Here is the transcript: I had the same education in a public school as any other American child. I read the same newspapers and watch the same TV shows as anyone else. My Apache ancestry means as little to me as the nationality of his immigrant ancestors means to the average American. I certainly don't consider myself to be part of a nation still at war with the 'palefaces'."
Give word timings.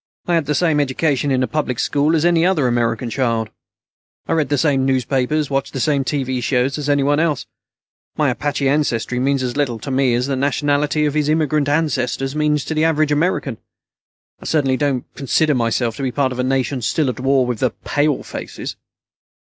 I 0.25 0.33
had 0.33 0.47
the 0.47 0.55
same 0.55 0.79
education 0.79 1.29
in 1.29 1.43
a 1.43 1.47
public 1.47 1.77
school 1.77 2.15
as 2.15 2.25
any 2.25 2.43
other 2.43 2.65
American 2.67 3.11
child. 3.11 3.51
I 4.27 4.33
read 4.33 4.49
the 4.49 4.57
same 4.57 4.83
newspapers 4.83 5.45
and 5.45 5.51
watch 5.51 5.71
the 5.71 5.79
same 5.79 6.03
TV 6.03 6.41
shows 6.41 6.79
as 6.79 6.89
anyone 6.89 7.19
else. 7.19 7.45
My 8.17 8.31
Apache 8.31 8.67
ancestry 8.67 9.19
means 9.19 9.43
as 9.43 9.55
little 9.55 9.77
to 9.77 9.91
me 9.91 10.15
as 10.15 10.25
the 10.25 10.35
nationality 10.35 11.05
of 11.05 11.13
his 11.13 11.29
immigrant 11.29 11.69
ancestors 11.69 12.35
means 12.35 12.65
to 12.65 12.73
the 12.73 12.83
average 12.83 13.11
American. 13.11 13.59
I 14.39 14.45
certainly 14.45 14.75
don't 14.75 15.05
consider 15.13 15.53
myself 15.53 15.97
to 15.97 16.01
be 16.01 16.11
part 16.11 16.31
of 16.31 16.39
a 16.39 16.43
nation 16.43 16.81
still 16.81 17.07
at 17.07 17.19
war 17.19 17.45
with 17.45 17.59
the 17.59 17.69
'palefaces'." 17.69 18.77